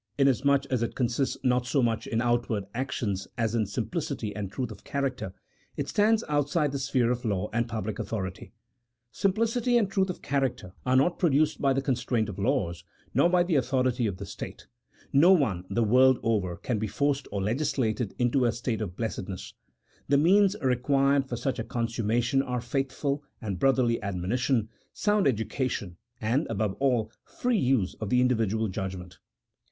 Inasmuch 0.17 0.65
as 0.71 0.81
it 0.81 0.95
consists 0.95 1.37
not 1.43 1.67
so 1.67 1.83
much 1.83 2.07
in 2.07 2.23
outward 2.23 2.65
actions 2.73 3.27
as 3.37 3.53
in 3.53 3.67
simplicity 3.67 4.35
and 4.35 4.51
truth 4.51 4.71
of 4.71 4.83
character, 4.83 5.31
it 5.77 5.87
stands 5.89 6.23
outside 6.27 6.71
the 6.71 6.79
sphere 6.79 7.11
of 7.11 7.23
law 7.23 7.51
and 7.53 7.67
public 7.69 7.99
authority. 7.99 8.51
Simplicity 9.11 9.77
and 9.77 9.91
truth 9.91 10.09
of 10.09 10.23
character 10.23 10.73
are* 10.87 10.95
not 10.95 11.19
produced 11.19 11.61
by 11.61 11.71
the 11.71 11.83
constraint 11.83 12.29
of 12.29 12.39
laws, 12.39 12.83
nor 13.13 13.29
by 13.29 13.43
the 13.43 13.53
autho 13.53 13.83
rity 13.85 14.09
of 14.09 14.17
the 14.17 14.25
state, 14.25 14.65
no 15.13 15.31
one 15.33 15.65
the 15.69 15.81
whole 15.83 15.91
world 15.91 16.19
over 16.23 16.57
can 16.57 16.79
be 16.79 16.87
forced 16.87 17.27
or 17.31 17.39
legislated 17.39 18.15
into 18.17 18.45
a 18.45 18.51
state 18.51 18.81
of 18.81 18.95
blessedness; 18.95 19.53
the 20.07 20.17
means 20.17 20.55
re 20.63 20.77
quired 20.77 21.29
for 21.29 21.35
such 21.35 21.59
a 21.59 21.63
consummation 21.63 22.41
are 22.41 22.59
faithful 22.59 23.21
and 23.39 23.59
brotherly 23.59 24.01
admonition, 24.01 24.67
sound 24.93 25.27
education, 25.27 25.95
and, 26.19 26.47
above 26.49 26.73
all, 26.79 27.11
free 27.23 27.59
use 27.59 27.93
of 28.01 28.09
the 28.09 28.19
individual 28.19 28.67
judgment. 28.67 29.19